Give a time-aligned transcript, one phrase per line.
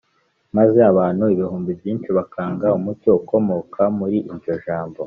[0.57, 4.97] maze abantu ibihumbi byinshi bakanga umucyo ukomoka muri iryo jambo